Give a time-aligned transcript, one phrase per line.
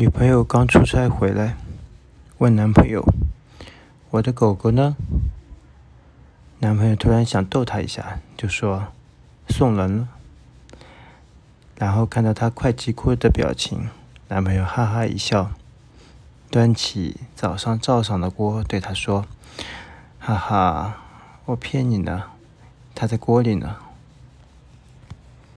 [0.00, 1.56] 女朋友刚出差回来，
[2.38, 3.04] 问男朋友
[4.10, 4.96] ：“我的狗狗呢？”
[6.60, 8.92] 男朋友突然想逗她一下，就说
[9.50, 10.08] ：“送人了。”
[11.74, 13.88] 然后看到她快急哭的表情，
[14.28, 15.50] 男朋友哈哈一笑，
[16.48, 19.26] 端起早上灶上的锅对她说
[20.20, 20.98] ：“哈哈，
[21.46, 22.22] 我骗你呢，
[22.94, 23.74] 它在锅里呢。”